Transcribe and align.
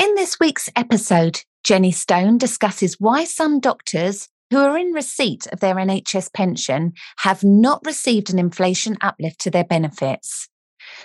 In 0.00 0.14
this 0.14 0.40
week's 0.40 0.70
episode, 0.76 1.42
Jenny 1.62 1.92
Stone 1.92 2.38
discusses 2.38 2.98
why 2.98 3.24
some 3.24 3.60
doctors 3.60 4.30
who 4.48 4.56
are 4.56 4.78
in 4.78 4.94
receipt 4.94 5.46
of 5.48 5.60
their 5.60 5.74
NHS 5.74 6.32
pension 6.32 6.94
have 7.18 7.44
not 7.44 7.82
received 7.84 8.30
an 8.30 8.38
inflation 8.38 8.96
uplift 9.02 9.40
to 9.40 9.50
their 9.50 9.64
benefits. 9.64 10.48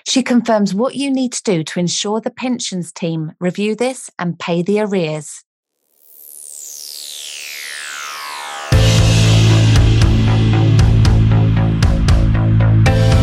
She 0.08 0.24
confirms 0.24 0.74
what 0.74 0.96
you 0.96 1.12
need 1.12 1.34
to 1.34 1.44
do 1.44 1.62
to 1.66 1.80
ensure 1.82 2.22
the 2.22 2.32
pensions 2.32 2.94
team 2.94 3.34
review 3.38 3.76
this 3.76 4.10
and 4.18 4.40
pay 4.40 4.62
the 4.62 4.80
arrears. 4.80 5.44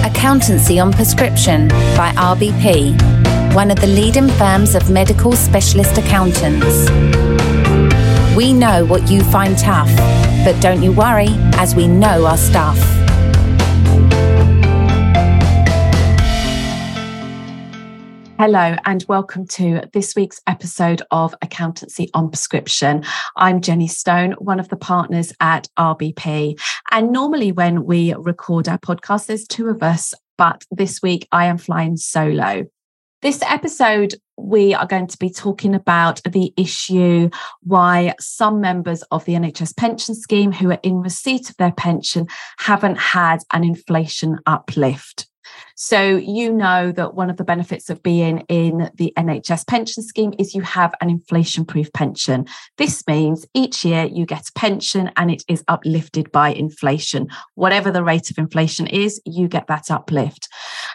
Accountancy 0.05 0.79
on 0.79 0.93
Prescription 0.93 1.69
by 1.97 2.13
RBP, 2.19 3.42
one 3.55 3.71
of 3.71 3.79
the 3.83 3.87
leading 3.87 4.29
firms 4.29 4.75
of 4.75 4.89
medical 4.89 5.33
specialist 5.33 5.99
accountants. 5.99 6.91
We 8.35 8.51
know 8.51 8.87
what 8.87 9.11
you 9.11 9.23
find 9.25 9.59
tough, 9.59 9.95
but 10.43 10.59
don't 10.63 10.83
you 10.83 10.91
worry, 10.91 11.29
as 11.59 11.75
we 11.75 11.87
know 11.87 12.25
our 12.25 12.39
stuff. 12.39 12.79
Hello, 18.39 18.75
and 18.87 19.05
welcome 19.07 19.47
to 19.49 19.83
this 19.93 20.17
week's 20.17 20.41
episode 20.47 21.03
of 21.11 21.35
Accountancy 21.43 22.09
on 22.15 22.31
Prescription. 22.31 23.05
I'm 23.37 23.61
Jenny 23.61 23.87
Stone, 23.87 24.33
one 24.39 24.61
of 24.61 24.71
the 24.71 24.77
partners 24.77 25.35
at 25.41 25.69
RBP. 25.79 26.59
And 26.91 27.13
normally, 27.13 27.53
when 27.53 27.85
we 27.85 28.15
record 28.15 28.67
our 28.67 28.79
podcast, 28.79 29.27
there's 29.27 29.47
two 29.47 29.69
of 29.69 29.83
us, 29.83 30.15
but 30.39 30.65
this 30.71 31.03
week 31.03 31.29
I 31.31 31.45
am 31.45 31.59
flying 31.59 31.99
solo. 31.99 32.65
This 33.23 33.41
episode, 33.43 34.17
we 34.37 34.75
are 34.75 34.85
going 34.85 35.07
to 35.07 35.17
be 35.17 35.31
talking 35.31 35.77
about 35.77 36.21
the 36.29 36.53
issue 36.57 37.31
why 37.61 38.15
some 38.19 38.61
members 38.61 39.03
of 39.13 39.25
the 39.27 39.35
NHS 39.35 39.77
pension 39.77 40.17
scheme 40.17 40.51
who 40.51 40.73
are 40.73 40.81
in 40.83 40.97
receipt 40.97 41.49
of 41.49 41.57
their 41.57 41.71
pension 41.71 42.27
haven't 42.59 42.99
had 42.99 43.39
an 43.53 43.63
inflation 43.63 44.41
uplift. 44.45 45.29
So, 45.85 46.17
you 46.17 46.53
know 46.53 46.93
that 46.93 47.15
one 47.15 47.29
of 47.29 47.39
the 47.39 47.45
benefits 47.45 47.91
of 47.91 48.05
being 48.05 48.45
in 48.49 48.89
the 48.95 49.13
NHS 49.19 49.67
pension 49.67 50.05
scheme 50.05 50.33
is 50.39 50.55
you 50.55 50.63
have 50.63 50.95
an 51.01 51.11
inflation 51.11 51.65
proof 51.65 51.93
pension. 51.93 52.47
This 52.79 53.03
means 53.09 53.45
each 53.53 53.85
year 53.85 54.05
you 54.05 54.25
get 54.25 54.49
a 54.49 54.53
pension 54.53 55.11
and 55.17 55.29
it 55.29 55.43
is 55.49 55.65
uplifted 55.67 56.31
by 56.31 56.51
inflation. 56.51 57.27
Whatever 57.57 57.91
the 57.91 58.05
rate 58.05 58.31
of 58.31 58.39
inflation 58.39 58.87
is, 58.87 59.21
you 59.27 59.49
get 59.49 59.67
that 59.67 59.91
uplift. 59.91 60.49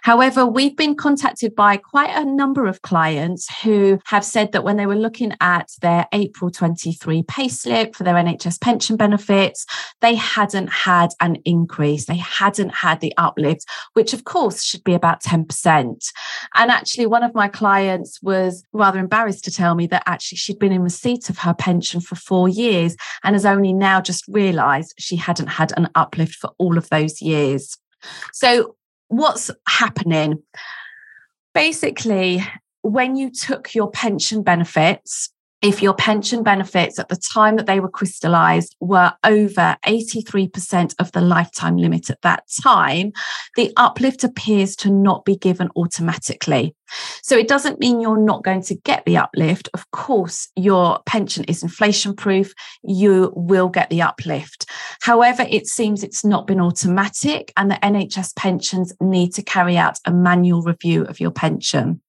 However, 0.04 0.46
we've 0.46 0.78
been 0.78 0.96
contacted 0.96 1.54
by 1.54 1.76
quite 1.76 2.12
a 2.12 2.24
number 2.24 2.66
of 2.66 2.82
clients 2.82 3.54
who 3.62 4.00
have 4.06 4.24
said 4.24 4.54
that 4.54 4.64
when 4.64 4.78
they 4.78 4.86
were 4.86 4.96
looking 4.96 5.34
at 5.42 5.70
their 5.82 6.08
April 6.14 6.50
23 6.50 7.24
payslip 7.24 7.94
for 7.94 8.06
their 8.06 8.16
NHS 8.16 8.62
pension 8.62 8.96
benefits, 8.96 9.66
they 10.00 10.16
hadn't 10.16 10.70
had 10.70 11.10
an 11.20 11.36
increase, 11.44 12.06
they 12.06 12.16
hadn't 12.16 12.74
had 12.74 13.02
the 13.02 13.14
uplift, 13.18 13.66
which 13.92 14.14
of 14.14 14.24
course 14.24 14.64
should 14.78 14.84
be 14.84 14.94
about 14.94 15.24
10%. 15.24 16.12
And 16.56 16.72
actually, 16.72 17.08
one 17.08 17.24
of 17.24 17.34
my 17.34 17.48
clients 17.48 18.22
was 18.22 18.64
rather 18.74 19.00
embarrassed 19.00 19.44
to 19.46 19.52
tell 19.52 19.76
me 19.76 19.88
that 19.88 20.04
actually 20.06 20.38
she'd 20.38 20.60
been 20.60 20.72
in 20.72 20.82
receipt 20.82 21.30
of 21.30 21.40
her 21.40 21.54
pension 21.54 22.00
for 22.00 22.16
four 22.16 22.48
years 22.48 22.96
and 23.24 23.36
has 23.36 23.46
only 23.46 23.74
now 23.74 24.02
just 24.02 24.24
realised 24.28 24.94
she 24.98 25.16
hadn't 25.16 25.48
had 25.48 25.74
an 25.78 25.90
uplift 25.96 26.36
for 26.36 26.52
all 26.58 26.78
of 26.78 26.90
those 26.90 27.22
years. 27.22 27.78
So, 28.34 28.76
what's 29.08 29.50
happening? 29.68 30.44
Basically, 31.54 32.44
when 32.84 33.16
you 33.16 33.32
took 33.32 33.74
your 33.74 33.90
pension 33.90 34.44
benefits, 34.44 35.32
if 35.62 35.82
your 35.82 35.96
pension 35.96 36.44
benefits 36.44 37.00
at 37.00 37.10
the 37.10 37.16
time 37.16 37.56
that 37.56 37.66
they 37.66 37.80
were 37.80 37.90
crystallized 37.90 38.76
were 38.80 39.14
over 39.24 39.76
83% 39.86 40.94
of 41.00 41.12
the 41.14 41.22
lifetime 41.22 41.78
limit 41.78 42.10
at 42.10 42.22
that 42.22 42.44
time, 42.62 43.12
the 43.56 43.74
uplift 43.76 44.24
appears 44.24 44.76
to 44.78 44.92
not 44.92 45.26
be 45.26 45.36
given 45.36 45.70
automatically. 45.76 46.76
So 47.22 47.38
it 47.38 47.48
doesn't 47.48 47.80
mean 47.80 48.02
you're 48.02 48.18
not 48.18 48.44
going 48.44 48.62
to 48.64 48.76
get 48.76 49.06
the 49.06 49.18
uplift. 49.18 49.70
Of 49.74 49.90
course, 49.92 50.50
your 50.56 51.00
pension 51.06 51.44
is 51.46 51.64
inflation 51.64 52.16
proof. 52.16 52.54
You 52.84 53.34
will 53.36 53.70
get 53.70 53.90
the 53.90 54.02
uplift. 54.02 54.70
However, 55.02 55.46
it 55.50 55.68
seems 55.68 56.04
it's 56.04 56.26
not 56.26 56.48
been 56.48 56.62
automatic, 56.62 57.52
and 57.58 57.70
the 57.70 57.76
NHS 57.76 58.36
pensions 58.36 58.94
need 59.02 59.34
to 59.34 59.44
carry 59.44 59.78
out 59.78 60.00
a 60.06 60.12
manual 60.12 60.62
review 60.62 61.04
of 61.04 61.20
your 61.20 61.32
pension. 61.32 62.02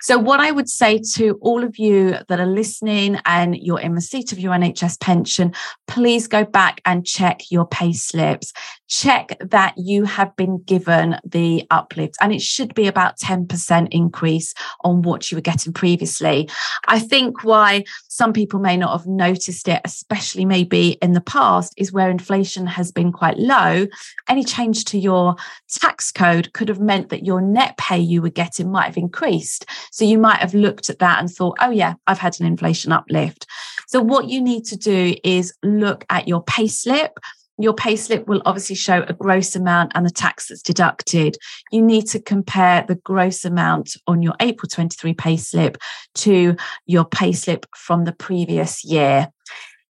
So, 0.00 0.18
what 0.18 0.40
I 0.40 0.50
would 0.50 0.68
say 0.68 1.00
to 1.14 1.38
all 1.42 1.62
of 1.62 1.78
you 1.78 2.16
that 2.28 2.40
are 2.40 2.46
listening 2.46 3.18
and 3.26 3.56
you're 3.56 3.80
in 3.80 3.92
receipt 3.92 4.32
of 4.32 4.38
your 4.38 4.52
NHS 4.52 5.00
pension, 5.00 5.52
please 5.86 6.26
go 6.26 6.44
back 6.44 6.80
and 6.84 7.06
check 7.06 7.50
your 7.50 7.66
pay 7.66 7.92
slips. 7.92 8.52
Check 8.88 9.36
that 9.40 9.74
you 9.76 10.04
have 10.04 10.34
been 10.36 10.62
given 10.64 11.18
the 11.24 11.66
uplift, 11.70 12.16
and 12.20 12.32
it 12.32 12.42
should 12.42 12.74
be 12.74 12.86
about 12.86 13.18
10% 13.18 13.88
increase 13.90 14.11
increase 14.12 14.52
on 14.84 15.00
what 15.02 15.30
you 15.30 15.36
were 15.36 15.42
getting 15.42 15.72
previously. 15.72 16.48
I 16.86 16.98
think 16.98 17.44
why 17.44 17.84
some 18.08 18.32
people 18.34 18.60
may 18.60 18.76
not 18.76 18.92
have 18.92 19.06
noticed 19.06 19.68
it, 19.68 19.80
especially 19.84 20.44
maybe 20.44 20.98
in 21.00 21.12
the 21.12 21.20
past, 21.22 21.72
is 21.78 21.92
where 21.92 22.10
inflation 22.10 22.66
has 22.66 22.92
been 22.92 23.10
quite 23.10 23.38
low. 23.38 23.86
Any 24.28 24.44
change 24.44 24.84
to 24.86 24.98
your 24.98 25.36
tax 25.70 26.12
code 26.12 26.52
could 26.52 26.68
have 26.68 26.80
meant 26.80 27.08
that 27.08 27.24
your 27.24 27.40
net 27.40 27.76
pay 27.78 27.98
you 27.98 28.20
were 28.20 28.28
getting 28.28 28.70
might 28.70 28.86
have 28.86 28.98
increased. 28.98 29.64
So 29.90 30.04
you 30.04 30.18
might 30.18 30.40
have 30.40 30.52
looked 30.52 30.90
at 30.90 30.98
that 30.98 31.20
and 31.20 31.30
thought, 31.30 31.56
oh, 31.60 31.70
yeah, 31.70 31.94
I've 32.06 32.18
had 32.18 32.38
an 32.38 32.46
inflation 32.46 32.92
uplift. 32.92 33.46
So 33.86 34.02
what 34.02 34.28
you 34.28 34.42
need 34.42 34.64
to 34.66 34.76
do 34.76 35.14
is 35.24 35.54
look 35.62 36.04
at 36.10 36.28
your 36.28 36.42
pay 36.42 36.68
slip 36.68 37.18
your 37.62 37.74
payslip 37.74 38.26
will 38.26 38.42
obviously 38.44 38.76
show 38.76 39.04
a 39.06 39.12
gross 39.12 39.54
amount 39.54 39.92
and 39.94 40.04
the 40.04 40.10
tax 40.10 40.48
that's 40.48 40.62
deducted. 40.62 41.36
You 41.70 41.82
need 41.82 42.06
to 42.08 42.20
compare 42.20 42.84
the 42.86 42.96
gross 42.96 43.44
amount 43.44 43.96
on 44.06 44.22
your 44.22 44.34
April 44.40 44.68
23 44.68 45.14
payslip 45.14 45.76
to 46.16 46.56
your 46.86 47.04
payslip 47.04 47.64
from 47.76 48.04
the 48.04 48.12
previous 48.12 48.84
year. 48.84 49.28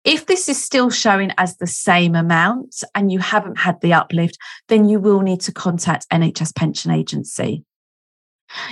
If 0.04 0.26
this 0.26 0.48
is 0.48 0.60
still 0.60 0.90
showing 0.90 1.30
as 1.38 1.56
the 1.56 1.66
same 1.68 2.16
amount 2.16 2.82
and 2.94 3.12
you 3.12 3.20
haven't 3.20 3.58
had 3.58 3.80
the 3.80 3.92
uplift, 3.92 4.36
then 4.68 4.88
you 4.88 4.98
will 4.98 5.20
need 5.20 5.40
to 5.42 5.52
contact 5.52 6.08
NHS 6.10 6.56
Pension 6.56 6.90
Agency. 6.90 7.64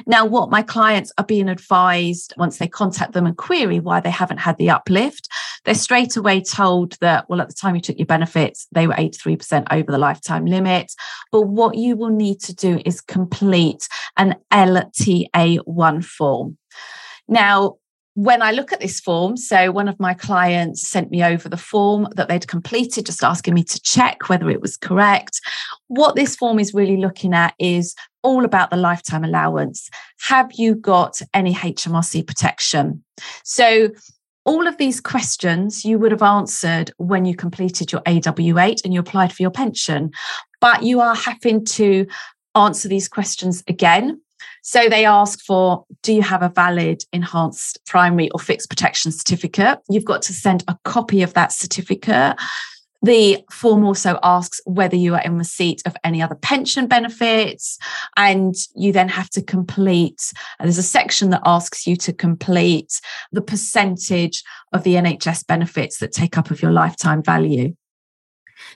Now, 0.07 0.25
what 0.25 0.51
my 0.51 0.63
clients 0.63 1.13
are 1.19 1.25
being 1.25 1.49
advised 1.49 2.35
once 2.37 2.59
they 2.59 2.69
contact 2.69 3.13
them 3.13 3.27
and 3.27 3.37
query 3.37 3.81
why 3.81 4.01
they 4.01 4.11
haven't 4.11 4.39
had 4.39 4.57
the 4.59 4.71
uplift, 4.71 5.29
they're 5.65 5.75
straight 5.75 6.17
away 6.17 6.41
told 6.41 6.97
that, 7.01 7.29
well, 7.29 7.41
at 7.41 7.49
the 7.49 7.55
time 7.55 7.75
you 7.75 7.81
took 7.81 7.99
your 7.99 8.07
benefits, 8.07 8.67
they 8.73 8.87
were 8.87 8.95
83% 8.95 9.67
over 9.71 9.91
the 9.91 9.99
lifetime 9.99 10.47
limit. 10.47 10.93
But 11.33 11.43
what 11.43 11.77
you 11.77 11.97
will 11.97 12.11
need 12.11 12.41
to 12.41 12.55
do 12.55 12.81
is 12.85 13.01
complete 13.01 13.89
an 14.17 14.37
LTA1 14.53 16.05
form. 16.05 16.57
Now, 17.29 17.77
when 18.15 18.43
I 18.43 18.51
look 18.51 18.73
at 18.73 18.81
this 18.81 19.01
form, 19.01 19.37
so 19.37 19.71
one 19.71 19.89
of 19.89 20.01
my 20.01 20.15
clients 20.15 20.87
sent 20.87 21.11
me 21.11 21.23
over 21.23 21.49
the 21.49 21.57
form 21.57 22.09
that 22.17 22.29
they'd 22.29 22.49
completed, 22.49 23.07
just 23.07 23.23
asking 23.23 23.55
me 23.55 23.63
to 23.65 23.81
check 23.81 24.29
whether 24.29 24.51
it 24.51 24.61
was 24.61 24.77
correct. 24.77 25.41
What 25.87 26.17
this 26.17 26.35
form 26.35 26.59
is 26.59 26.75
really 26.75 26.97
looking 26.97 27.33
at 27.33 27.55
is 27.59 27.95
all 28.23 28.45
about 28.45 28.71
the 28.71 28.77
lifetime 28.77 29.25
allowance. 29.25 29.89
Have 30.29 30.53
you 30.53 30.75
got 30.75 31.21
any 31.35 31.55
HMRC 31.55 32.27
protection? 32.27 33.03
So, 33.45 33.91
all 34.47 34.67
of 34.67 34.79
these 34.79 35.01
questions 35.01 35.85
you 35.85 35.99
would 35.99 36.13
have 36.13 36.23
answered 36.23 36.91
when 36.97 37.27
you 37.27 37.37
completed 37.37 37.93
your 37.93 38.01
AW8 38.03 38.85
and 38.85 38.95
you 38.95 39.01
applied 39.01 39.33
for 39.33 39.43
your 39.43 39.51
pension, 39.51 40.11
but 40.61 40.83
you 40.83 41.01
are 41.01 41.15
having 41.15 41.65
to 41.67 42.07
answer 42.55 42.89
these 42.89 43.07
questions 43.07 43.63
again 43.69 44.19
so 44.63 44.89
they 44.89 45.05
ask 45.05 45.41
for 45.41 45.85
do 46.03 46.13
you 46.13 46.23
have 46.23 46.43
a 46.43 46.49
valid 46.49 47.03
enhanced 47.13 47.79
primary 47.87 48.31
or 48.31 48.41
fixed 48.41 48.69
protection 48.69 49.13
certificate? 49.13 49.79
You've 49.89 50.05
got 50.05 50.23
to 50.23 50.33
send 50.33 50.65
a 50.69 50.77
copy 50.85 51.23
of 51.23 51.35
that 51.35 51.53
certificate. 51.53 52.37
The 53.03 53.39
form 53.51 53.85
also 53.85 54.19
asks 54.23 54.61
whether 54.67 54.97
you 54.97 55.15
are 55.15 55.23
in 55.23 55.39
receipt 55.39 55.83
of 55.87 55.97
any 56.05 56.21
other 56.21 56.35
pension 56.35 56.87
benefits, 56.87 57.79
and 58.17 58.55
you 58.75 58.93
then 58.93 59.09
have 59.09 59.31
to 59.31 59.43
complete. 59.43 60.33
There's 60.59 60.79
a 60.79 60.83
section 60.83 61.31
that 61.31 61.43
asks 61.45 61.87
you 61.87 61.97
to 61.97 62.13
complete 62.13 63.01
the 63.33 63.43
percentage 63.43 64.43
of 64.73 64.83
the 64.83 64.95
NHS 64.95 65.47
benefits 65.47 65.99
that 65.99 66.13
take 66.13 66.37
up 66.37 66.51
of 66.51 66.61
your 66.61 66.73
lifetime 66.73 67.23
value. 67.23 67.75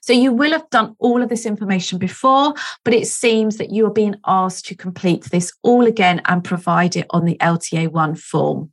So 0.00 0.12
you 0.12 0.32
will 0.32 0.53
have 0.53 0.69
done 0.70 0.97
all 0.99 1.23
of 1.23 1.29
this 1.29 1.47
information 1.47 1.99
before, 1.99 2.55
but 2.85 2.94
it 2.94 3.06
seems 3.06 3.59
that 3.59 3.70
you 3.70 3.87
are 3.87 3.93
being 3.93 4.17
asked 4.27 4.67
to 4.67 4.75
complete 4.75 5.25
this 5.25 5.53
all 5.62 5.87
again 5.87 6.23
and 6.27 6.43
provide 6.43 6.97
it 6.97 7.06
on 7.11 7.25
the 7.25 7.37
LTA1 7.37 8.19
form. 8.19 8.73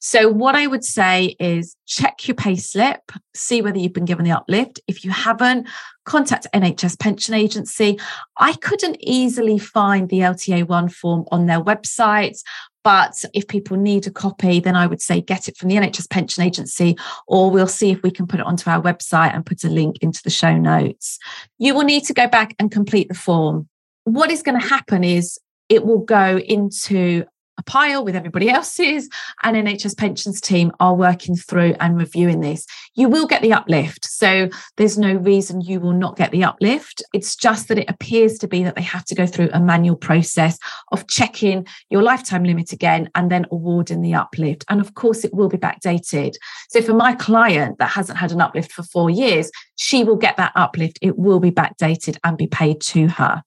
So, 0.00 0.28
what 0.28 0.54
I 0.54 0.66
would 0.66 0.84
say 0.84 1.36
is 1.38 1.76
check 1.86 2.26
your 2.26 2.34
pay 2.34 2.56
slip, 2.56 3.12
see 3.34 3.60
whether 3.60 3.78
you've 3.78 3.92
been 3.92 4.04
given 4.04 4.24
the 4.24 4.32
uplift. 4.32 4.80
If 4.86 5.04
you 5.04 5.10
haven't, 5.10 5.68
contact 6.04 6.46
NHS 6.54 6.98
Pension 6.98 7.34
Agency. 7.34 7.98
I 8.38 8.54
couldn't 8.54 8.96
easily 9.00 9.58
find 9.58 10.08
the 10.08 10.20
LTA1 10.20 10.92
form 10.92 11.24
on 11.30 11.46
their 11.46 11.62
website. 11.62 12.40
But 12.82 13.24
if 13.34 13.46
people 13.46 13.76
need 13.76 14.06
a 14.06 14.10
copy, 14.10 14.58
then 14.58 14.74
I 14.74 14.86
would 14.86 15.02
say 15.02 15.20
get 15.20 15.48
it 15.48 15.56
from 15.56 15.68
the 15.68 15.76
NHS 15.76 16.08
Pension 16.08 16.42
Agency, 16.42 16.96
or 17.26 17.50
we'll 17.50 17.66
see 17.66 17.90
if 17.90 18.02
we 18.02 18.10
can 18.10 18.26
put 18.26 18.40
it 18.40 18.46
onto 18.46 18.70
our 18.70 18.80
website 18.80 19.34
and 19.34 19.44
put 19.44 19.64
a 19.64 19.68
link 19.68 19.98
into 20.00 20.22
the 20.24 20.30
show 20.30 20.56
notes. 20.56 21.18
You 21.58 21.74
will 21.74 21.84
need 21.84 22.04
to 22.04 22.14
go 22.14 22.26
back 22.26 22.54
and 22.58 22.70
complete 22.70 23.08
the 23.08 23.14
form. 23.14 23.68
What 24.04 24.30
is 24.30 24.42
going 24.42 24.58
to 24.58 24.66
happen 24.66 25.04
is 25.04 25.38
it 25.68 25.84
will 25.84 26.00
go 26.00 26.38
into 26.38 27.24
a 27.60 27.62
pile 27.64 28.04
with 28.04 28.16
everybody 28.16 28.48
else's, 28.48 29.08
and 29.42 29.56
NHS 29.56 29.96
pensions 29.96 30.40
team 30.40 30.72
are 30.80 30.94
working 30.94 31.36
through 31.36 31.74
and 31.78 31.96
reviewing 31.96 32.40
this. 32.40 32.66
You 32.94 33.08
will 33.08 33.26
get 33.26 33.42
the 33.42 33.52
uplift. 33.52 34.06
So 34.06 34.48
there's 34.76 34.98
no 34.98 35.14
reason 35.14 35.60
you 35.60 35.78
will 35.78 35.92
not 35.92 36.16
get 36.16 36.30
the 36.30 36.42
uplift. 36.42 37.02
It's 37.12 37.36
just 37.36 37.68
that 37.68 37.78
it 37.78 37.88
appears 37.88 38.38
to 38.38 38.48
be 38.48 38.64
that 38.64 38.74
they 38.76 38.82
have 38.82 39.04
to 39.06 39.14
go 39.14 39.26
through 39.26 39.50
a 39.52 39.60
manual 39.60 39.96
process 39.96 40.58
of 40.90 41.06
checking 41.06 41.66
your 41.90 42.02
lifetime 42.02 42.44
limit 42.44 42.72
again 42.72 43.10
and 43.14 43.30
then 43.30 43.46
awarding 43.52 44.00
the 44.00 44.14
uplift. 44.14 44.64
And 44.68 44.80
of 44.80 44.94
course, 44.94 45.22
it 45.24 45.34
will 45.34 45.48
be 45.48 45.58
backdated. 45.58 46.34
So 46.70 46.80
for 46.80 46.94
my 46.94 47.14
client 47.14 47.78
that 47.78 47.90
hasn't 47.90 48.18
had 48.18 48.32
an 48.32 48.40
uplift 48.40 48.72
for 48.72 48.82
four 48.82 49.10
years, 49.10 49.50
she 49.76 50.02
will 50.02 50.16
get 50.16 50.38
that 50.38 50.52
uplift. 50.56 50.98
It 51.02 51.18
will 51.18 51.40
be 51.40 51.50
backdated 51.50 52.16
and 52.24 52.38
be 52.38 52.46
paid 52.46 52.80
to 52.82 53.08
her 53.08 53.42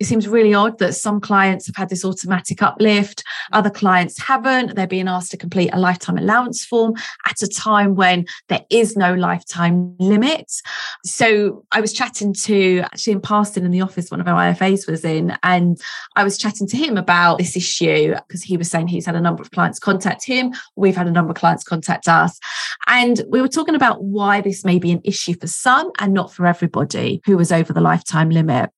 it 0.00 0.06
seems 0.06 0.26
really 0.26 0.54
odd 0.54 0.78
that 0.78 0.94
some 0.94 1.20
clients 1.20 1.66
have 1.66 1.76
had 1.76 1.88
this 1.88 2.04
automatic 2.04 2.60
uplift, 2.60 3.22
other 3.52 3.70
clients 3.70 4.20
haven't. 4.20 4.74
They're 4.74 4.86
being 4.88 5.06
asked 5.06 5.30
to 5.30 5.36
complete 5.36 5.70
a 5.72 5.78
lifetime 5.78 6.18
allowance 6.18 6.64
form 6.64 6.94
at 7.26 7.40
a 7.42 7.46
time 7.46 7.94
when 7.94 8.26
there 8.48 8.64
is 8.70 8.96
no 8.96 9.14
lifetime 9.14 9.94
limit. 10.00 10.52
So 11.04 11.64
I 11.70 11.80
was 11.80 11.92
chatting 11.92 12.34
to 12.34 12.80
actually 12.80 13.12
in 13.12 13.20
passing 13.20 13.64
in 13.64 13.70
the 13.70 13.82
office, 13.82 14.10
one 14.10 14.20
of 14.20 14.26
our 14.26 14.52
IFAs 14.52 14.88
was 14.90 15.04
in, 15.04 15.36
and 15.44 15.80
I 16.16 16.24
was 16.24 16.38
chatting 16.38 16.66
to 16.68 16.76
him 16.76 16.96
about 16.96 17.38
this 17.38 17.56
issue 17.56 18.14
because 18.26 18.42
he 18.42 18.56
was 18.56 18.68
saying 18.68 18.88
he's 18.88 19.06
had 19.06 19.14
a 19.14 19.20
number 19.20 19.42
of 19.42 19.52
clients 19.52 19.78
contact 19.78 20.24
him. 20.24 20.52
We've 20.74 20.96
had 20.96 21.06
a 21.06 21.12
number 21.12 21.30
of 21.30 21.36
clients 21.36 21.62
contact 21.62 22.08
us. 22.08 22.38
And 22.88 23.22
we 23.28 23.40
were 23.40 23.48
talking 23.48 23.76
about 23.76 24.02
why 24.02 24.40
this 24.40 24.64
may 24.64 24.80
be 24.80 24.90
an 24.90 25.00
issue 25.04 25.34
for 25.34 25.46
some 25.46 25.92
and 26.00 26.12
not 26.12 26.32
for 26.32 26.46
everybody 26.46 27.22
who 27.24 27.36
was 27.36 27.52
over 27.52 27.72
the 27.72 27.80
lifetime 27.80 28.30
limit 28.30 28.70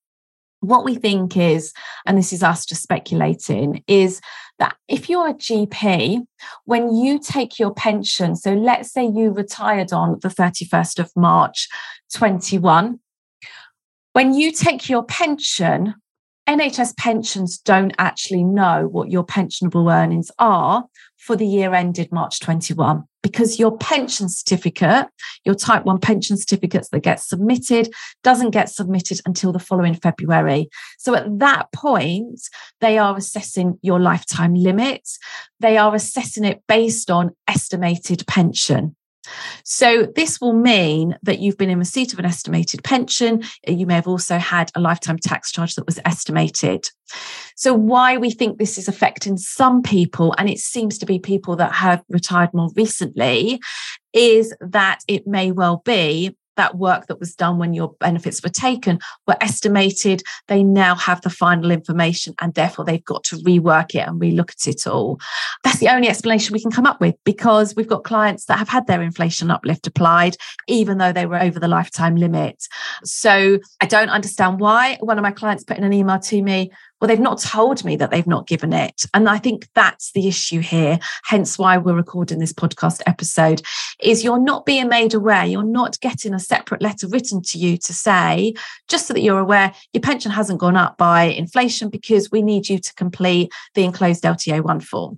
what 0.60 0.84
we 0.84 0.94
think 0.94 1.36
is, 1.36 1.72
and 2.06 2.16
this 2.16 2.32
is 2.32 2.42
us 2.42 2.64
just 2.66 2.82
speculating, 2.82 3.82
is 3.86 4.20
that 4.58 4.76
if 4.88 5.08
you're 5.08 5.28
a 5.28 5.34
GP, 5.34 6.22
when 6.64 6.94
you 6.94 7.18
take 7.18 7.58
your 7.58 7.74
pension, 7.74 8.36
so 8.36 8.54
let's 8.54 8.90
say 8.92 9.04
you 9.04 9.30
retired 9.30 9.92
on 9.92 10.18
the 10.22 10.28
31st 10.28 10.98
of 10.98 11.12
March 11.14 11.68
21, 12.14 12.98
when 14.12 14.32
you 14.32 14.50
take 14.50 14.88
your 14.88 15.02
pension, 15.02 15.94
NHS 16.48 16.96
pensions 16.96 17.58
don't 17.58 17.92
actually 17.98 18.44
know 18.44 18.88
what 18.90 19.10
your 19.10 19.24
pensionable 19.24 19.92
earnings 19.92 20.30
are 20.38 20.84
for 21.16 21.34
the 21.34 21.46
year 21.46 21.74
ended 21.74 22.12
March 22.12 22.38
21 22.38 23.02
because 23.20 23.58
your 23.58 23.76
pension 23.78 24.28
certificate, 24.28 25.08
your 25.44 25.56
type 25.56 25.84
1 25.84 25.98
pension 25.98 26.36
certificates 26.36 26.88
that 26.90 27.00
get 27.00 27.18
submitted, 27.18 27.92
doesn't 28.22 28.50
get 28.50 28.68
submitted 28.68 29.20
until 29.26 29.52
the 29.52 29.58
following 29.58 29.94
February. 29.94 30.68
So 30.98 31.16
at 31.16 31.38
that 31.40 31.72
point, 31.72 32.40
they 32.80 32.98
are 32.98 33.16
assessing 33.16 33.80
your 33.82 33.98
lifetime 33.98 34.54
limit. 34.54 35.08
They 35.58 35.76
are 35.76 35.96
assessing 35.96 36.44
it 36.44 36.62
based 36.68 37.10
on 37.10 37.34
estimated 37.48 38.24
pension. 38.28 38.94
So, 39.64 40.06
this 40.14 40.40
will 40.40 40.52
mean 40.52 41.16
that 41.22 41.38
you've 41.38 41.58
been 41.58 41.70
in 41.70 41.78
receipt 41.78 42.12
of 42.12 42.18
an 42.18 42.24
estimated 42.24 42.82
pension. 42.84 43.42
You 43.66 43.86
may 43.86 43.94
have 43.94 44.08
also 44.08 44.38
had 44.38 44.70
a 44.74 44.80
lifetime 44.80 45.18
tax 45.18 45.52
charge 45.52 45.74
that 45.74 45.86
was 45.86 45.98
estimated. 46.04 46.88
So, 47.56 47.74
why 47.74 48.16
we 48.16 48.30
think 48.30 48.58
this 48.58 48.78
is 48.78 48.88
affecting 48.88 49.36
some 49.36 49.82
people, 49.82 50.34
and 50.38 50.48
it 50.48 50.58
seems 50.58 50.98
to 50.98 51.06
be 51.06 51.18
people 51.18 51.56
that 51.56 51.72
have 51.72 52.02
retired 52.08 52.52
more 52.52 52.70
recently, 52.76 53.60
is 54.12 54.54
that 54.60 55.00
it 55.08 55.26
may 55.26 55.52
well 55.52 55.82
be 55.84 56.36
that 56.56 56.76
work 56.76 57.06
that 57.06 57.20
was 57.20 57.34
done 57.34 57.58
when 57.58 57.74
your 57.74 57.94
benefits 58.00 58.42
were 58.42 58.48
taken 58.48 58.98
were 59.26 59.36
estimated. 59.40 60.22
They 60.48 60.62
now 60.62 60.94
have 60.94 61.20
the 61.22 61.30
final 61.30 61.70
information 61.70 62.34
and 62.40 62.54
therefore 62.54 62.84
they've 62.84 63.04
got 63.04 63.24
to 63.24 63.36
rework 63.36 63.94
it 63.94 64.06
and 64.06 64.20
relook 64.20 64.50
at 64.50 64.66
it 64.66 64.86
all. 64.86 65.18
That's 65.62 65.78
the 65.78 65.88
only 65.88 66.08
explanation 66.08 66.52
we 66.52 66.60
can 66.60 66.70
come 66.70 66.86
up 66.86 67.00
with 67.00 67.14
because 67.24 67.74
we've 67.76 67.88
got 67.88 68.04
clients 68.04 68.46
that 68.46 68.58
have 68.58 68.68
had 68.68 68.86
their 68.86 69.02
inflation 69.02 69.50
uplift 69.50 69.86
applied, 69.86 70.36
even 70.68 70.98
though 70.98 71.12
they 71.12 71.26
were 71.26 71.40
over 71.40 71.58
the 71.58 71.68
lifetime 71.68 72.16
limit. 72.16 72.66
So 73.04 73.58
I 73.80 73.86
don't 73.86 74.10
understand 74.10 74.60
why. 74.60 74.98
One 75.00 75.18
of 75.18 75.22
my 75.22 75.32
clients 75.32 75.64
put 75.64 75.78
in 75.78 75.84
an 75.84 75.92
email 75.92 76.18
to 76.18 76.42
me, 76.42 76.70
well, 77.00 77.08
they've 77.08 77.20
not 77.20 77.40
told 77.40 77.84
me 77.84 77.96
that 77.96 78.10
they've 78.10 78.26
not 78.26 78.46
given 78.46 78.72
it. 78.72 79.04
And 79.12 79.28
I 79.28 79.38
think 79.38 79.68
that's 79.74 80.12
the 80.12 80.28
issue 80.28 80.60
here. 80.60 80.98
Hence 81.24 81.58
why 81.58 81.76
we're 81.76 81.94
recording 81.94 82.38
this 82.38 82.52
podcast 82.52 83.02
episode 83.06 83.62
is 84.02 84.24
you're 84.24 84.40
not 84.40 84.64
being 84.64 84.88
made 84.88 85.12
aware. 85.12 85.44
You're 85.44 85.62
not 85.62 86.00
getting 86.00 86.32
a 86.32 86.38
separate 86.38 86.80
letter 86.80 87.06
written 87.08 87.42
to 87.42 87.58
you 87.58 87.76
to 87.78 87.92
say, 87.92 88.54
just 88.88 89.06
so 89.06 89.14
that 89.14 89.20
you're 89.20 89.38
aware, 89.38 89.74
your 89.92 90.00
pension 90.00 90.30
hasn't 90.30 90.60
gone 90.60 90.76
up 90.76 90.96
by 90.96 91.24
inflation 91.24 91.90
because 91.90 92.30
we 92.30 92.40
need 92.40 92.68
you 92.68 92.78
to 92.78 92.94
complete 92.94 93.52
the 93.74 93.84
enclosed 93.84 94.24
LTA1 94.24 94.82
form 94.82 95.16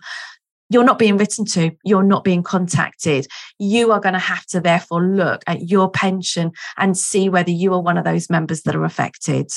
you're 0.68 0.84
not 0.84 0.98
being 0.98 1.16
written 1.16 1.44
to, 1.46 1.70
you're 1.84 2.02
not 2.02 2.24
being 2.24 2.42
contacted. 2.42 3.26
You 3.58 3.92
are 3.92 4.00
going 4.00 4.14
to 4.14 4.18
have 4.18 4.46
to 4.46 4.60
therefore 4.60 5.02
look 5.02 5.42
at 5.46 5.68
your 5.68 5.90
pension 5.90 6.52
and 6.76 6.96
see 6.96 7.28
whether 7.28 7.50
you 7.50 7.72
are 7.74 7.80
one 7.80 7.98
of 7.98 8.04
those 8.04 8.30
members 8.30 8.62
that 8.62 8.76
are 8.76 8.84
affected. 8.84 9.50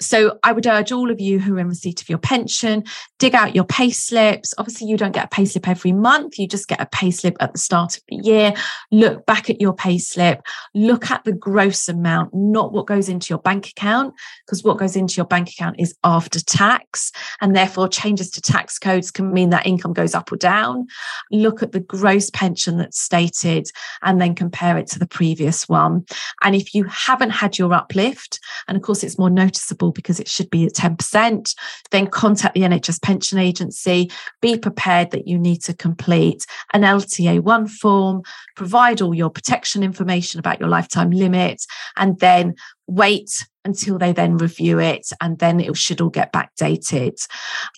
So 0.00 0.38
I 0.42 0.52
would 0.52 0.66
urge 0.66 0.92
all 0.92 1.10
of 1.10 1.20
you 1.20 1.38
who 1.38 1.56
are 1.56 1.60
in 1.60 1.68
receipt 1.68 2.00
of 2.00 2.08
your 2.08 2.18
pension, 2.18 2.84
dig 3.18 3.34
out 3.34 3.54
your 3.54 3.64
pay 3.64 3.90
slips. 3.90 4.52
Obviously, 4.58 4.86
you 4.86 4.96
don't 4.96 5.14
get 5.14 5.24
a 5.24 5.28
pay 5.28 5.44
slip 5.44 5.68
every 5.68 5.92
month. 5.92 6.38
You 6.38 6.46
just 6.46 6.68
get 6.68 6.80
a 6.80 6.86
pay 6.86 7.10
slip 7.10 7.36
at 7.40 7.52
the 7.52 7.58
start 7.58 7.96
of 7.96 8.02
the 8.08 8.16
year. 8.16 8.54
Look 8.92 9.26
back 9.26 9.50
at 9.50 9.60
your 9.60 9.74
pay 9.74 9.98
slip. 9.98 10.42
Look 10.74 11.10
at 11.10 11.24
the 11.24 11.32
gross 11.32 11.88
amount, 11.88 12.34
not 12.34 12.72
what 12.72 12.86
goes 12.86 13.08
into 13.08 13.30
your 13.30 13.38
bank 13.38 13.68
account, 13.68 14.14
because 14.44 14.62
what 14.62 14.78
goes 14.78 14.96
into 14.96 15.16
your 15.16 15.26
bank 15.26 15.50
account 15.50 15.76
is 15.78 15.94
after 16.04 16.40
tax. 16.40 17.12
And 17.40 17.56
therefore, 17.56 17.88
changes 17.88 18.30
to 18.32 18.40
tax 18.40 18.78
codes 18.78 19.10
can 19.10 19.32
mean 19.32 19.50
that 19.50 19.66
income 19.66 19.92
goes 19.92 20.14
up 20.14 20.30
or 20.36 20.38
down. 20.38 20.86
Look 21.30 21.62
at 21.62 21.72
the 21.72 21.80
gross 21.80 22.30
pension 22.30 22.78
that's 22.78 23.00
stated 23.00 23.68
and 24.02 24.20
then 24.20 24.34
compare 24.34 24.76
it 24.78 24.86
to 24.88 24.98
the 24.98 25.06
previous 25.06 25.68
one. 25.68 26.04
And 26.42 26.54
if 26.54 26.74
you 26.74 26.84
haven't 26.84 27.30
had 27.30 27.58
your 27.58 27.72
uplift, 27.72 28.38
and 28.68 28.76
of 28.76 28.82
course, 28.82 29.02
it's 29.02 29.18
more 29.18 29.30
noticeable 29.30 29.92
because 29.92 30.20
it 30.20 30.28
should 30.28 30.50
be 30.50 30.66
at 30.66 30.74
10%, 30.74 31.54
then 31.90 32.06
contact 32.06 32.54
the 32.54 32.62
NHS 32.62 33.02
Pension 33.02 33.38
Agency. 33.38 34.10
Be 34.40 34.58
prepared 34.58 35.10
that 35.10 35.26
you 35.26 35.38
need 35.38 35.62
to 35.62 35.74
complete 35.74 36.46
an 36.72 36.82
LTA1 36.82 37.70
form, 37.70 38.22
provide 38.54 39.00
all 39.00 39.14
your 39.14 39.30
protection 39.30 39.82
information 39.82 40.38
about 40.38 40.60
your 40.60 40.68
lifetime 40.68 41.10
limit, 41.10 41.64
and 41.96 42.18
then 42.20 42.54
wait 42.86 43.46
until 43.66 43.98
they 43.98 44.12
then 44.12 44.36
review 44.36 44.78
it 44.78 45.08
and 45.20 45.38
then 45.38 45.60
it 45.60 45.76
should 45.76 46.00
all 46.00 46.08
get 46.08 46.32
backdated. 46.32 47.26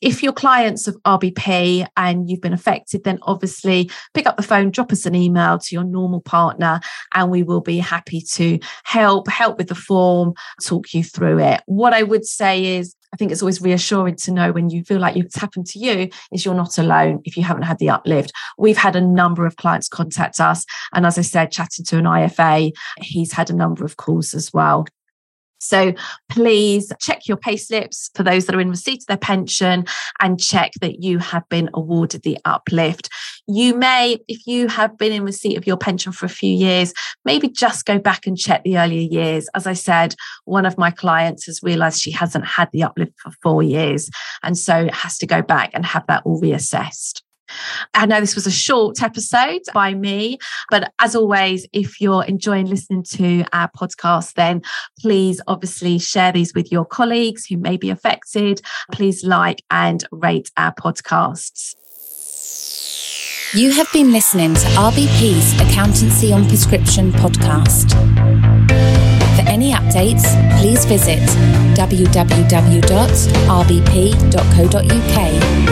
If 0.03 0.23
your 0.23 0.33
clients 0.33 0.87
of 0.87 0.97
RBP 1.03 1.87
and 1.97 2.31
you've 2.31 2.41
been 2.41 2.53
affected, 2.53 3.05
then 3.05 3.19
obviously 3.23 3.91
pick 4.15 4.27
up 4.27 4.37
the 4.37 4.43
phone, 4.43 4.71
drop 4.71 4.93
us 4.93 5.07
an 5.07 5.15
email 5.15 5.59
to 5.59 5.75
your 5.75 5.85
normal 5.85 6.21
partner, 6.21 6.81
and 7.15 7.31
we 7.31 7.43
will 7.43 7.61
be 7.61 7.79
happy 7.79 8.21
to 8.21 8.59
help, 8.85 9.29
help 9.29 9.59
with 9.59 9.69
the 9.69 9.75
form, 9.75 10.35
talk 10.63 10.95
you 10.95 11.03
through 11.03 11.41
it. 11.41 11.63
What 11.67 11.95
I 11.95 12.03
would 12.03 12.27
say 12.27 12.77
is 12.77 12.95
I 13.13 13.17
think 13.17 13.33
it's 13.33 13.43
always 13.43 13.63
reassuring 13.63 14.17
to 14.17 14.33
know 14.33 14.53
when 14.53 14.69
you 14.71 14.85
feel 14.85 14.99
like 14.99 15.17
it's 15.17 15.37
happened 15.37 15.67
to 15.69 15.79
you 15.79 16.11
is 16.31 16.45
you're 16.45 16.55
not 16.55 16.77
alone 16.77 17.23
if 17.25 17.37
you 17.37 17.43
haven't 17.43 17.63
had 17.63 17.79
the 17.79 17.89
uplift. 17.89 18.33
We've 18.59 18.77
had 18.77 18.97
a 18.97 19.01
number 19.01 19.47
of 19.47 19.57
clients 19.57 19.89
contact 19.89 20.41
us. 20.41 20.67
And 20.93 21.07
as 21.07 21.17
I 21.17 21.23
said, 21.23 21.51
chatting 21.51 21.87
to 21.87 21.97
an 21.97 22.05
IFA, 22.05 22.73
he's 23.01 23.33
had 23.33 23.49
a 23.49 23.57
number 23.57 23.85
of 23.85 23.97
calls 23.97 24.35
as 24.35 24.53
well. 24.53 24.87
So 25.59 25.93
please 26.29 26.93
check 27.01 27.27
your 27.27 27.37
pay 27.37 27.57
slips 27.57 28.11
for 28.15 28.23
those 28.23 28.47
that 28.47 28.55
are 28.55 28.61
in 28.61 28.71
receipt 28.71 29.03
of 29.03 29.07
their 29.07 29.17
pension 29.17 29.85
and 30.21 30.41
check 30.41 30.73
that 30.81 31.03
you 31.03 31.19
have 31.19 31.49
been 31.49 31.69
awarded 31.75 32.23
the 32.23 32.39
uplift. 32.45 33.11
You 33.47 33.75
may, 33.75 34.19
if 34.29 34.47
you 34.47 34.69
have 34.69 34.97
been 34.99 35.13
in 35.13 35.25
receipt 35.25 35.57
of 35.57 35.67
your 35.67 35.77
pension 35.77 36.13
for 36.13 36.27
a 36.27 36.31
few 36.31 36.55
years, 36.55 36.93
maybe 37.25 37.49
just 37.49 37.87
go 37.87 37.99
back 37.99 38.27
and 38.27 38.37
check 38.37 38.63
the 38.63 38.79
earlier 38.79 39.09
years. 39.11 39.49
As 39.55 39.67
I 39.67 39.73
said, 39.73 40.15
one 40.45 40.67
of 40.67 40.79
my 40.79 40.91
clients 40.91 41.47
has 41.47 41.63
realized 41.63 42.01
she 42.01 42.13
hasn't 42.13 42.47
had 42.47 42.71
the 42.73 42.83
uplift 42.83 43.13
for 43.19 43.33
four 43.43 43.63
years 43.63 44.11
and 44.43 44.57
so 44.57 44.77
it 44.77 44.95
has 44.95 45.19
to 45.19 45.27
go 45.27 45.43
back 45.43 45.71
and 45.75 45.85
have 45.85 46.07
that 46.07 46.23
all 46.25 46.41
reassessed. 46.41 47.23
I 47.95 48.07
know 48.07 48.21
this 48.21 48.35
was 48.35 48.47
a 48.47 48.51
short 48.51 49.03
episode 49.03 49.63
by 49.73 49.95
me, 49.95 50.39
but 50.71 50.93
as 50.99 51.15
always, 51.15 51.67
if 51.73 52.01
you're 52.01 52.25
enjoying 52.25 52.67
listening 52.67 53.03
to 53.15 53.45
our 53.53 53.71
podcast, 53.71 54.35
then 54.35 54.63
please 55.01 55.41
obviously 55.47 55.99
share 55.99 56.33
these 56.33 56.55
with 56.55 56.71
your 56.73 56.85
colleagues 56.85 57.47
who 57.47 57.57
may 57.57 57.77
be 57.77 57.91
affected. 57.91 58.61
Please 58.93 59.25
like 59.25 59.63
and 59.71 60.05
rate 60.13 60.51
our 60.57 60.75
podcasts. 60.75 61.75
You 63.55 63.73
have 63.73 63.91
been 63.95 64.13
listening 64.13 64.53
to 64.55 64.61
RBP's 64.61 65.59
Accountancy 65.61 66.35
on 66.35 66.47
Prescription 66.49 67.13
podcast. 67.13 68.58
Any 69.59 69.73
updates, 69.73 70.23
please 70.61 70.85
visit 70.85 71.19
www.rbp.co.uk 71.75 72.87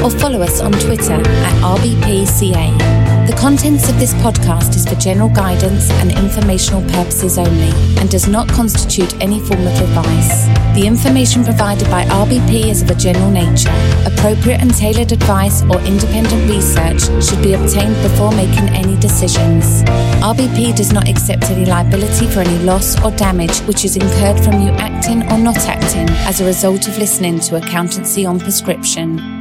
or 0.02 0.10
follow 0.18 0.42
us 0.42 0.60
on 0.60 0.72
Twitter 0.72 1.12
at 1.12 1.62
RBPCA. 1.62 3.28
The 3.28 3.36
contents 3.38 3.88
of 3.88 3.96
this 4.00 4.12
podcast 4.14 4.74
is 4.74 4.88
for 4.88 4.96
general 4.96 5.28
guidance 5.28 5.88
and 6.00 6.10
informational 6.18 6.82
purposes 6.90 7.38
only 7.38 7.70
and 8.00 8.10
does 8.10 8.26
not 8.26 8.48
constitute 8.48 9.14
any 9.22 9.38
form 9.38 9.64
of 9.64 9.80
advice. 9.80 10.55
The 10.76 10.86
information 10.86 11.42
provided 11.42 11.88
by 11.88 12.04
RBP 12.04 12.68
is 12.68 12.82
of 12.82 12.90
a 12.90 12.94
general 12.94 13.30
nature. 13.30 13.72
Appropriate 14.04 14.60
and 14.60 14.74
tailored 14.74 15.10
advice 15.10 15.62
or 15.62 15.80
independent 15.80 16.50
research 16.50 17.00
should 17.24 17.42
be 17.42 17.54
obtained 17.54 17.96
before 18.02 18.30
making 18.32 18.68
any 18.76 18.94
decisions. 19.00 19.82
RBP 20.20 20.76
does 20.76 20.92
not 20.92 21.08
accept 21.08 21.44
any 21.44 21.64
liability 21.64 22.26
for 22.26 22.40
any 22.40 22.58
loss 22.58 23.02
or 23.02 23.10
damage 23.12 23.58
which 23.60 23.86
is 23.86 23.96
incurred 23.96 24.38
from 24.44 24.60
you 24.60 24.68
acting 24.72 25.22
or 25.32 25.38
not 25.38 25.56
acting 25.66 26.10
as 26.28 26.42
a 26.42 26.44
result 26.44 26.86
of 26.88 26.98
listening 26.98 27.40
to 27.40 27.56
accountancy 27.56 28.26
on 28.26 28.38
prescription. 28.38 29.35